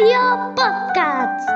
[0.00, 1.46] Radio Podcast.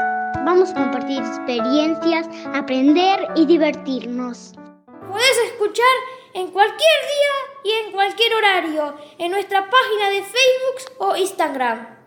[0.45, 4.53] Vamos a compartir experiencias, aprender y divertirnos.
[5.11, 5.95] Puedes escuchar
[6.35, 12.04] en cualquier día y en cualquier horario en nuestra página de Facebook o Instagram.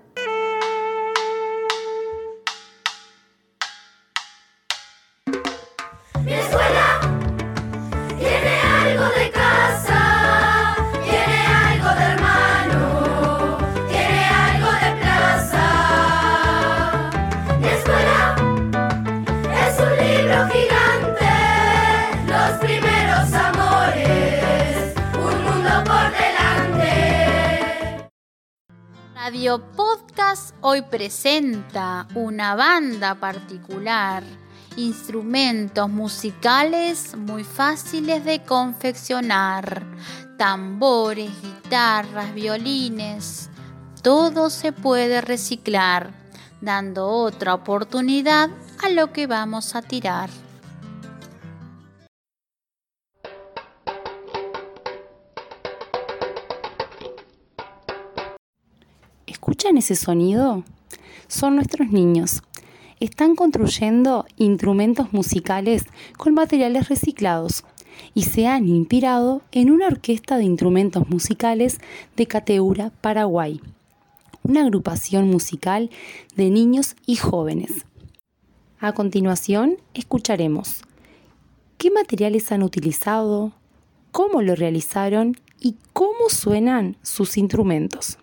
[29.38, 34.24] Radio Podcast hoy presenta una banda particular,
[34.78, 39.86] instrumentos musicales muy fáciles de confeccionar,
[40.40, 43.52] tambores, guitarras, violines,
[44.02, 46.10] todo se puede reciclar,
[46.60, 48.50] dando otra oportunidad
[48.84, 50.32] a lo que vamos a tirar.
[59.48, 60.66] ¿Escuchan ese sonido?
[61.30, 62.44] Son nuestros niños.
[63.00, 65.86] Están construyendo instrumentos musicales
[66.18, 67.64] con materiales reciclados
[68.14, 71.80] y se han inspirado en una orquesta de instrumentos musicales
[72.18, 73.62] de Cateura, Paraguay,
[74.44, 75.92] una agrupación musical
[76.36, 77.86] de niños y jóvenes.
[78.82, 80.82] A continuación, escucharemos
[81.78, 83.54] qué materiales han utilizado,
[84.12, 88.18] cómo lo realizaron y cómo suenan sus instrumentos.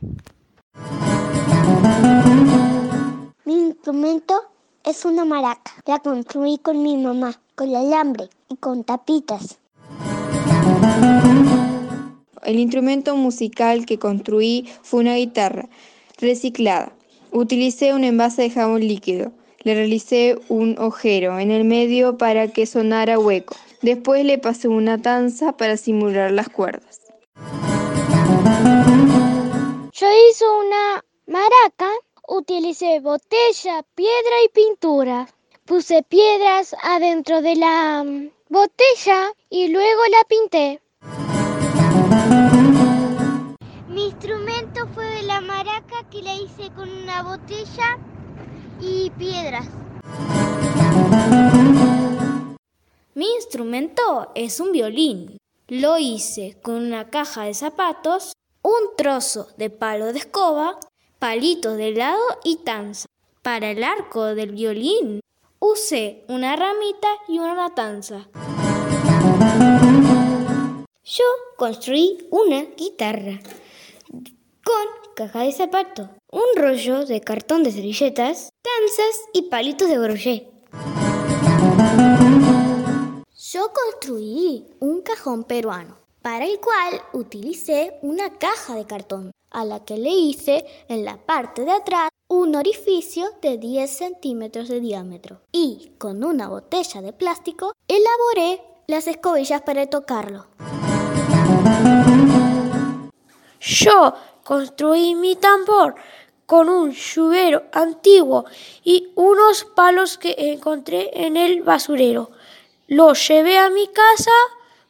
[3.47, 4.41] Mi instrumento
[4.85, 5.73] es una maraca.
[5.85, 9.59] La construí con mi mamá, con alambre y con tapitas.
[12.43, 15.69] El instrumento musical que construí fue una guitarra
[16.19, 16.95] reciclada.
[17.33, 19.33] Utilicé un envase de jabón líquido.
[19.63, 23.57] Le realicé un ojero en el medio para que sonara hueco.
[23.83, 27.01] Después le pasé una tanza para simular las cuerdas.
[29.93, 31.91] Yo hice una maraca.
[32.27, 35.29] Utilicé botella, piedra y pintura.
[35.67, 40.81] Puse piedras adentro de la mm, botella y luego la pinté.
[43.89, 47.99] Mi instrumento fue de la maraca que la hice con una botella
[48.81, 49.67] y piedras.
[53.13, 55.37] Mi instrumento es un violín.
[55.69, 58.33] Lo hice con una caja de zapatos,
[58.63, 60.79] un trozo de palo de escoba,
[61.25, 63.07] palitos de helado y tanza.
[63.41, 65.21] Para el arco del violín
[65.59, 68.29] usé una ramita y una tanza.
[71.03, 71.25] Yo
[71.57, 73.41] construí una guitarra
[74.63, 80.47] con caja de zapato, un rollo de cartón de servilletas, tanzas y palitos de brochet.
[83.51, 89.85] Yo construí un cajón peruano, para el cual utilicé una caja de cartón, a la
[89.85, 95.41] que le hice en la parte de atrás un orificio de 10 centímetros de diámetro.
[95.53, 100.47] Y con una botella de plástico elaboré las escobillas para tocarlo.
[103.61, 105.95] Yo construí mi tambor
[106.45, 108.45] con un lluvero antiguo
[108.83, 112.31] y unos palos que encontré en el basurero.
[112.89, 114.31] Lo llevé a mi casa,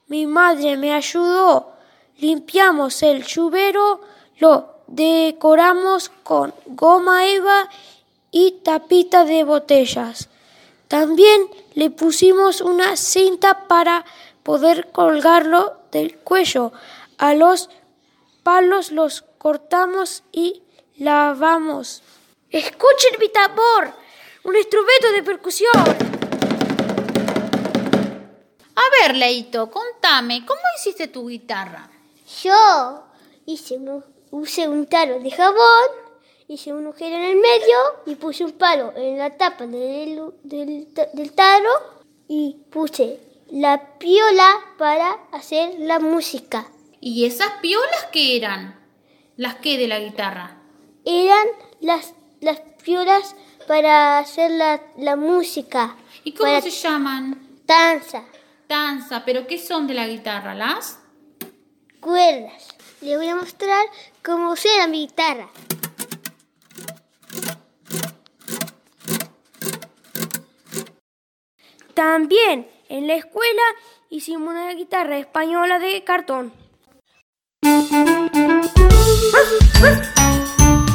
[0.09, 1.75] mi madre me ayudó,
[2.19, 4.01] limpiamos el lluvero,
[4.39, 7.69] lo decoramos con goma eva
[8.31, 10.29] y tapita de botellas.
[10.89, 14.05] También le pusimos una cinta para
[14.43, 16.73] poder colgarlo del cuello.
[17.19, 17.71] A los
[18.43, 20.63] palos los cortamos y
[20.97, 22.03] lavamos.
[22.51, 23.93] Escuchen mi tambor,
[24.45, 25.73] un instrumento de percusión.
[28.77, 31.89] A ver, Leito, contame, ¿cómo hiciste tu guitarra?
[32.43, 33.05] Yo
[33.47, 34.05] hice un-
[34.43, 35.89] usé un taro de jabón,
[36.49, 40.93] hice un agujero en el medio y puse un palo en la tapa del, del,
[40.93, 41.71] ta- del taro
[42.29, 43.21] y puse
[43.51, 46.67] la piola para hacer la música.
[47.01, 48.81] ¿Y esas piolas qué eran?
[49.37, 50.59] ¿Las que de la guitarra?
[51.05, 51.47] Eran
[51.81, 53.37] las, las piolas
[53.69, 55.97] para hacer la, la música.
[56.25, 57.61] ¿Y cómo para se llaman?
[57.67, 58.25] Danza,
[58.69, 60.55] Danza, pero ¿qué son de la guitarra?
[60.55, 60.99] ¿Las?
[62.01, 62.69] cuerdas.
[63.05, 63.85] Les voy a mostrar
[64.25, 65.51] cómo suena mi guitarra.
[71.93, 73.63] También en la escuela
[74.09, 76.55] hicimos una guitarra española de cartón.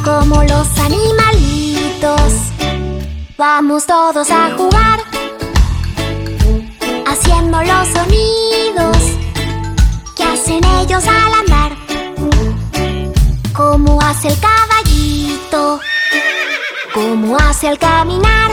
[0.04, 2.32] Como los animalitos.
[3.38, 5.00] Vamos todos a jugar,
[7.06, 8.98] haciendo los sonidos
[10.18, 11.49] que hacen ellos al andar.
[13.60, 15.82] Como hace el caballito,
[16.94, 18.52] como hace al caminar,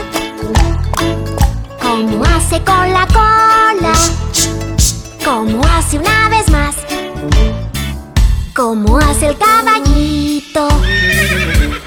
[1.81, 3.93] como hace con la cola,
[5.23, 6.75] como hace una vez más,
[8.53, 10.67] como hace el caballito,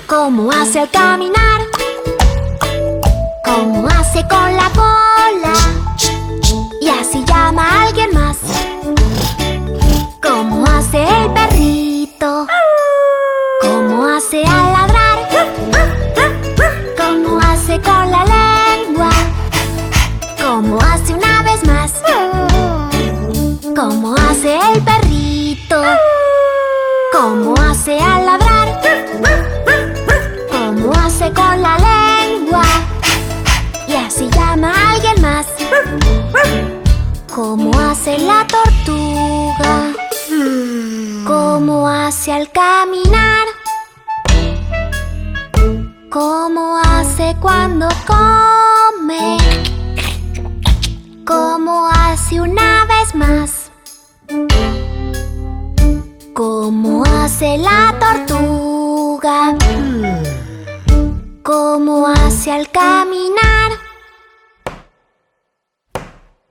[0.06, 1.60] como hace al caminar,
[3.44, 5.52] como hace con la cola,
[6.80, 8.38] y así llama a alguien más,
[10.22, 11.59] como hace el perrito,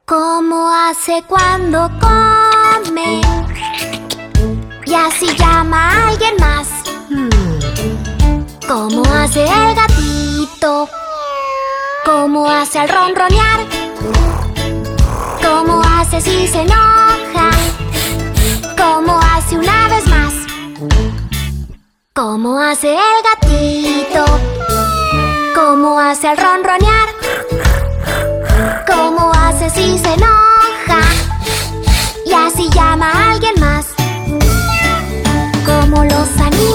[0.09, 3.21] ¿Cómo hace cuando come?
[4.83, 6.67] Y así llama a alguien más.
[8.67, 10.89] ¿Cómo hace el gatito?
[12.03, 13.59] ¿Cómo hace al ronronear?
[15.43, 17.51] ¿Cómo hace si se enoja?
[18.75, 20.33] ¿Cómo hace una vez más?
[22.15, 24.25] ¿Cómo hace el gatito?
[25.53, 27.18] ¿Cómo hace al ronronear?
[28.87, 31.01] ¿Cómo hace si se enoja?
[32.25, 33.85] Y así llama a alguien más.
[35.65, 36.68] Como los animalitos.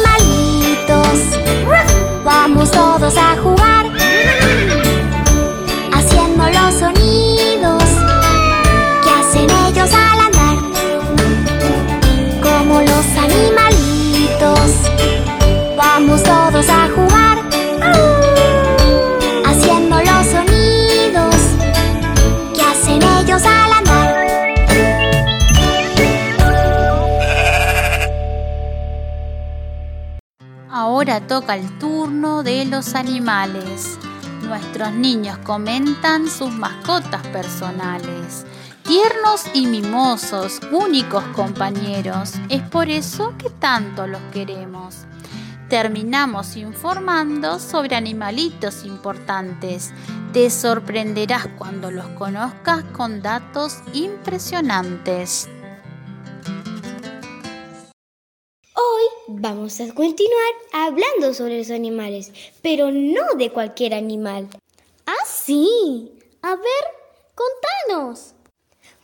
[31.21, 33.99] Toca el turno de los animales.
[34.43, 38.45] Nuestros niños comentan sus mascotas personales.
[38.83, 42.33] Tiernos y mimosos, únicos compañeros.
[42.49, 45.07] Es por eso que tanto los queremos.
[45.69, 49.93] Terminamos informando sobre animalitos importantes.
[50.33, 55.49] Te sorprenderás cuando los conozcas con datos impresionantes.
[59.27, 62.33] Vamos a continuar hablando sobre los animales,
[62.63, 64.49] pero no de cualquier animal.
[65.07, 66.13] Ah, sí.
[66.43, 66.85] A ver,
[67.35, 68.35] contanos.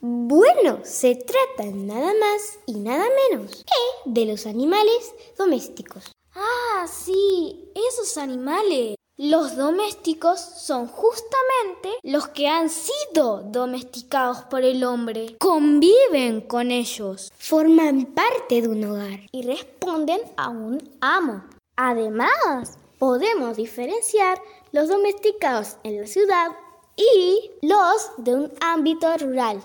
[0.03, 6.13] Bueno, se trata nada más y nada menos que de los animales domésticos.
[6.35, 8.97] Ah, sí, esos animales.
[9.23, 15.37] Los domésticos son justamente los que han sido domesticados por el hombre.
[15.39, 17.31] Conviven con ellos.
[17.37, 21.45] Forman parte de un hogar y responden a un amo.
[21.77, 24.41] Además, podemos diferenciar
[24.73, 26.53] los domesticados en la ciudad
[26.97, 29.63] y los de un ámbito rural.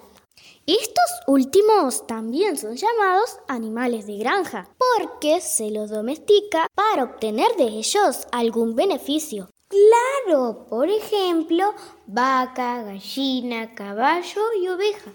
[0.68, 4.68] Estos últimos también son llamados animales de granja,
[4.98, 9.52] porque se los domestica para obtener de ellos algún beneficio.
[9.68, 11.72] Claro, por ejemplo,
[12.08, 15.12] vaca, gallina, caballo y oveja.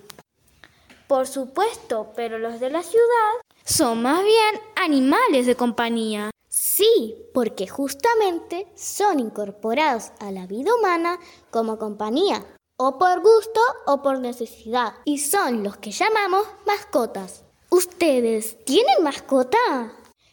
[1.08, 3.32] Por supuesto, pero los de la ciudad
[3.64, 6.30] son más bien animales de compañía.
[6.48, 11.18] Sí, porque justamente son incorporados a la vida humana
[11.50, 12.46] como compañía,
[12.82, 17.44] o por gusto o por necesidad, y son los que llamamos mascotas.
[17.68, 19.58] ¿Ustedes tienen mascota?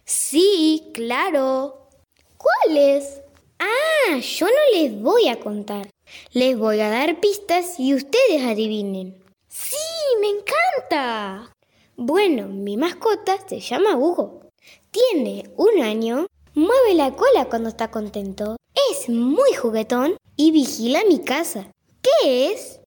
[0.05, 1.89] Sí, claro.
[2.37, 3.19] ¿Cuáles?
[3.59, 5.89] Ah, yo no les voy a contar.
[6.31, 9.21] Les voy a dar pistas y ustedes adivinen.
[9.49, 9.75] Sí,
[10.21, 11.53] me encanta.
[11.97, 14.51] Bueno, mi mascota se llama Hugo.
[14.89, 18.55] Tiene un año, mueve la cola cuando está contento,
[18.89, 21.73] es muy juguetón y vigila mi casa.
[22.01, 22.79] ¿Qué es?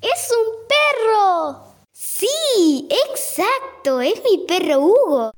[0.00, 1.74] ¡Es un perro!
[1.92, 4.00] Sí, exacto.
[4.00, 5.32] Es mi perro Hugo.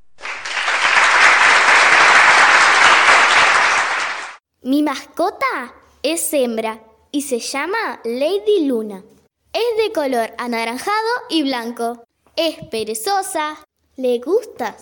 [4.61, 9.03] Mi mascota es hembra y se llama Lady Luna.
[9.51, 12.03] Es de color anaranjado y blanco.
[12.35, 13.57] Es perezosa.
[13.95, 14.77] Le gusta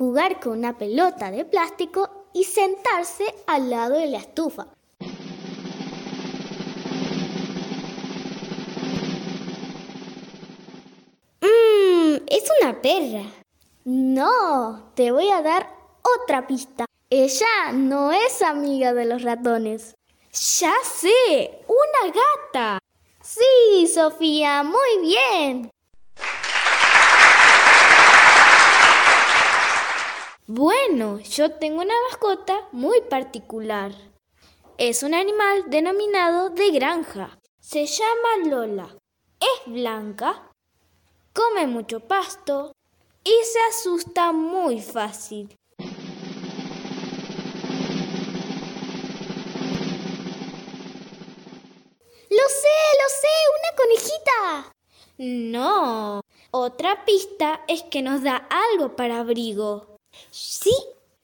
[0.00, 4.68] jugar con una pelota de plástico y sentarse al lado de la estufa.
[11.42, 13.30] Mmm, es una perra.
[13.84, 15.70] No, te voy a dar
[16.22, 16.86] otra pista.
[17.10, 19.94] Ella no es amiga de los ratones.
[20.32, 22.78] Ya sé, una gata.
[23.20, 25.70] Sí, Sofía, muy bien.
[30.52, 33.92] Bueno, yo tengo una mascota muy particular.
[34.78, 37.38] Es un animal denominado de granja.
[37.60, 38.96] Se llama Lola.
[39.38, 40.50] Es blanca,
[41.32, 42.72] come mucho pasto
[43.22, 45.56] y se asusta muy fácil.
[45.78, 45.86] Lo
[52.48, 54.72] sé, lo sé, una conejita.
[55.16, 56.22] No.
[56.50, 59.89] Otra pista es que nos da algo para abrigo.
[60.30, 60.74] Sí,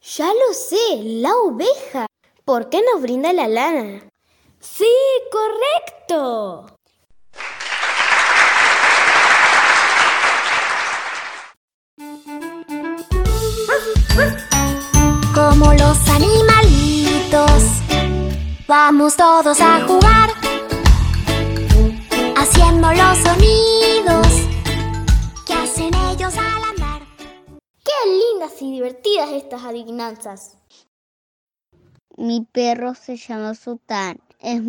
[0.00, 2.07] ya lo sé, la oveja.
[2.45, 4.09] ¿Por qué nos brinda la lana?
[4.61, 4.91] Sí,
[5.31, 6.67] correcto.
[15.35, 17.62] Como los animalitos,
[18.67, 20.31] vamos todos a jugar,
[22.37, 24.16] haciendo los sonidos
[28.63, 30.57] y divertidas estas adivinanzas.
[32.17, 34.21] Mi perro se llama Sultán.
[34.41, 34.63] Es,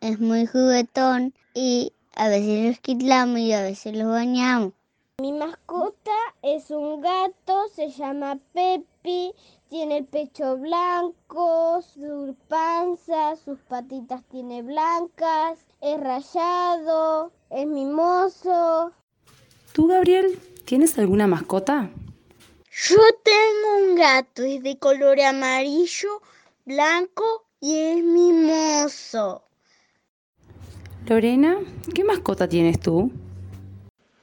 [0.00, 4.72] es muy juguetón y a veces lo esquitlamos y a veces lo bañamos.
[5.20, 6.10] Mi mascota
[6.42, 9.32] es un gato, se llama Pepi,
[9.68, 18.90] tiene el pecho blanco, su panza, sus patitas tiene blancas, es rayado, es mimoso.
[19.72, 21.90] ¿Tú, Gabriel, tienes alguna mascota?
[22.74, 26.22] Yo tengo un gato, es de color amarillo,
[26.64, 29.44] blanco y es mimoso.
[31.06, 31.58] Lorena,
[31.94, 33.12] ¿qué mascota tienes tú?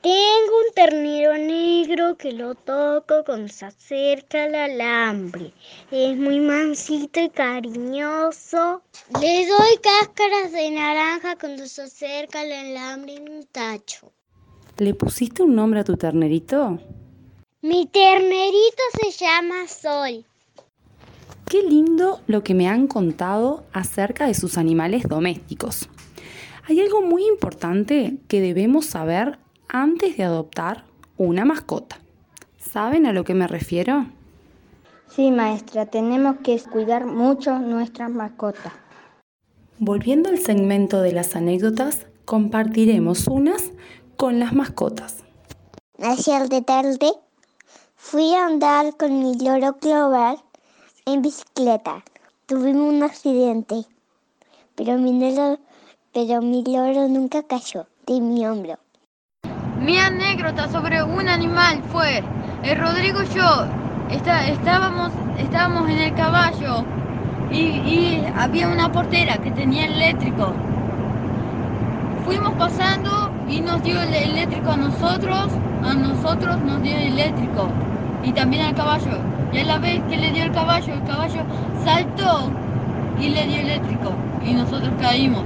[0.01, 5.53] Tengo un ternero negro que lo toco cuando se acerca al alambre.
[5.91, 8.81] Es muy mansito y cariñoso.
[9.21, 14.11] Le doy cáscaras de naranja cuando se acerca al alambre en un tacho.
[14.77, 16.79] ¿Le pusiste un nombre a tu ternerito?
[17.61, 20.25] Mi ternerito se llama Sol.
[21.45, 25.89] Qué lindo lo que me han contado acerca de sus animales domésticos.
[26.69, 30.85] Hay algo muy importante que debemos saber antes de adoptar
[31.17, 31.99] una mascota.
[32.57, 34.05] ¿Saben a lo que me refiero?
[35.09, 38.71] Sí, maestra, tenemos que cuidar mucho nuestras mascotas.
[39.79, 43.73] Volviendo al segmento de las anécdotas, compartiremos unas
[44.15, 45.25] con las mascotas.
[46.01, 47.11] Ayer de tarde
[48.11, 50.39] fui a andar con mi loro Clover
[51.05, 52.03] en bicicleta.
[52.47, 53.85] Tuvimos un accidente,
[54.75, 55.59] pero mi loro,
[56.11, 58.79] pero mi loro nunca cayó de mi hombro.
[59.85, 62.23] Mi anécdota sobre un animal fue,
[62.63, 63.65] el Rodrigo y yo
[64.09, 66.83] está- estábamos, estábamos en el caballo
[67.53, 70.55] y, había una portera que tenía eléctrico.
[72.25, 73.11] Fuimos pasando
[73.47, 75.49] y nos dio el eléctrico a nosotros,
[75.83, 77.88] a nosotros nos dio el eléctrico
[78.23, 79.17] y también al caballo.
[79.51, 81.43] Y a la vez que le dio el caballo, el caballo
[81.83, 82.51] saltó
[83.19, 84.13] y le dio eléctrico
[84.45, 85.43] y nosotros caímos.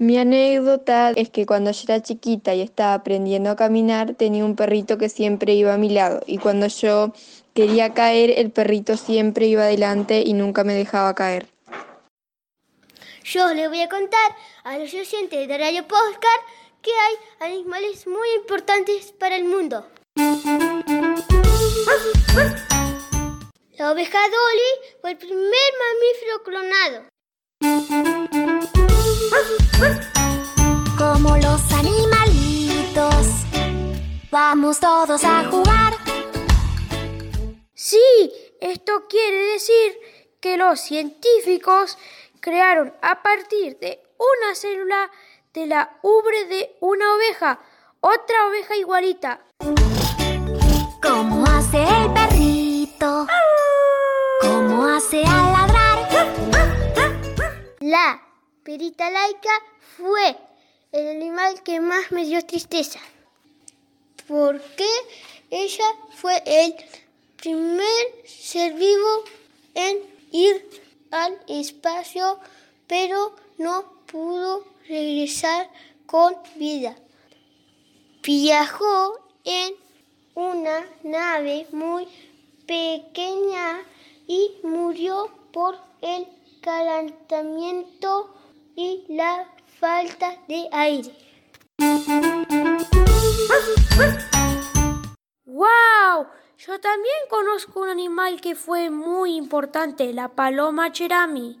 [0.00, 4.54] Mi anécdota es que cuando yo era chiquita y estaba aprendiendo a caminar, tenía un
[4.54, 6.20] perrito que siempre iba a mi lado.
[6.24, 7.12] Y cuando yo
[7.52, 11.48] quería caer, el perrito siempre iba adelante y nunca me dejaba caer.
[13.24, 16.42] Yo les voy a contar a los oyentes de Radio Postcard
[16.80, 19.84] que hay animales muy importantes para el mundo.
[23.76, 27.04] La oveja Dolly fue el primer mamífero clonado.
[30.98, 33.26] Como los animalitos,
[34.30, 35.94] vamos todos a jugar.
[37.74, 39.98] Sí, esto quiere decir
[40.40, 41.96] que los científicos
[42.40, 45.10] crearon a partir de una célula
[45.54, 47.60] de la ubre de una oveja
[48.00, 49.40] otra oveja igualita.
[51.02, 53.26] Como hace el perrito,
[54.40, 55.98] como hace al ladrar.
[57.80, 58.20] La
[58.64, 59.50] perita laica
[59.96, 60.36] fue
[60.92, 62.98] el animal que más me dio tristeza.
[64.26, 64.90] ¿Por qué?
[65.50, 65.84] Ella
[66.16, 66.74] fue el
[67.36, 69.24] primer ser vivo
[69.74, 69.98] en
[70.32, 70.68] ir
[71.10, 72.40] al espacio,
[72.86, 75.70] pero no pudo regresar
[76.06, 76.96] con vida.
[78.22, 79.87] Viajó en
[80.38, 82.06] una nave muy
[82.64, 83.80] pequeña
[84.28, 86.28] y murió por el
[86.60, 88.32] calentamiento
[88.76, 89.48] y la
[89.80, 91.12] falta de aire.
[95.44, 96.28] ¡Wow!
[96.56, 101.60] Yo también conozco un animal que fue muy importante, la paloma cherami.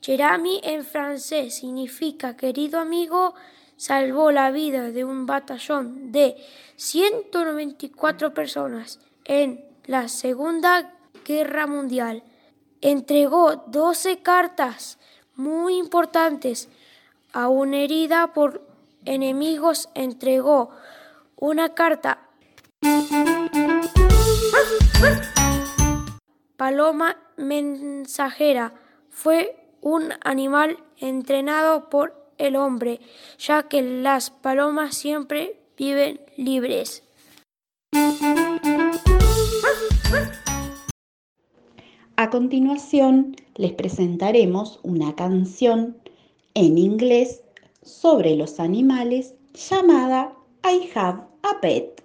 [0.00, 3.34] Cherami en francés significa querido amigo,
[3.82, 6.36] salvó la vida de un batallón de
[6.76, 12.22] 194 personas en la Segunda Guerra Mundial.
[12.80, 15.00] Entregó 12 cartas
[15.34, 16.68] muy importantes
[17.32, 18.64] a una herida por
[19.04, 19.88] enemigos.
[19.96, 20.70] Entregó
[21.34, 22.20] una carta
[26.56, 28.74] Paloma mensajera
[29.10, 33.00] fue un animal entrenado por el hombre,
[33.38, 37.02] ya que las palomas siempre viven libres.
[42.16, 45.96] A continuación les presentaremos una canción
[46.54, 47.42] en inglés
[47.82, 50.32] sobre los animales llamada
[50.64, 52.02] I Have a Pet.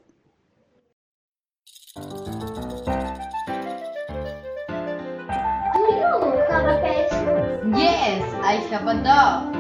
[7.75, 9.56] Yes, I have a dog.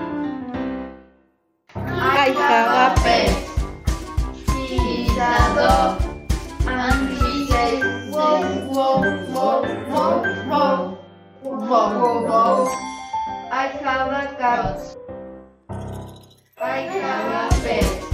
[1.99, 3.33] I have a pet.
[4.67, 6.01] He's a dog.
[6.67, 9.01] And he says, whoa, whoa,
[9.31, 10.97] whoa, whoa, whoa,
[11.41, 12.67] whoa, whoa.
[13.51, 14.77] I have a cat.
[16.61, 18.06] I have a pet.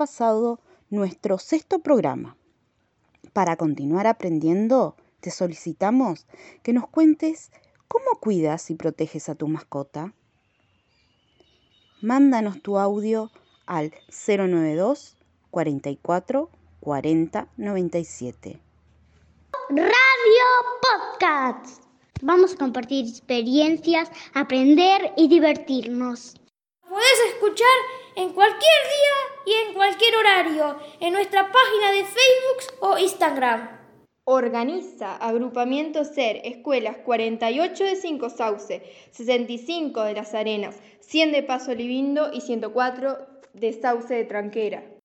[0.00, 2.38] Pasado nuestro sexto programa.
[3.34, 6.26] Para continuar aprendiendo, te solicitamos
[6.62, 7.52] que nos cuentes
[7.86, 10.14] cómo cuidas y proteges a tu mascota.
[12.00, 13.30] Mándanos tu audio
[13.66, 15.18] al 092
[15.50, 16.48] 44
[16.80, 18.58] 40 97.
[19.68, 20.46] Radio
[20.80, 21.84] Podcast.
[22.22, 26.36] Vamos a compartir experiencias, aprender y divertirnos.
[26.88, 32.98] Podés escuchar en cualquier día y en cualquier horario en nuestra página de Facebook o
[32.98, 33.80] Instagram.
[34.24, 41.74] Organiza Agrupamiento SER Escuelas 48 de Cinco Sauce, 65 de Las Arenas, 100 de Paso
[41.74, 43.18] Libindo y 104
[43.54, 44.99] de Sauce de Tranquera.